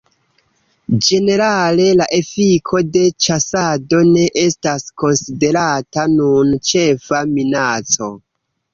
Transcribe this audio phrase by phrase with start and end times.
[1.07, 8.15] Ĝenerale la efiko de ĉasado ne estas konsiderata nun ĉefa minaco.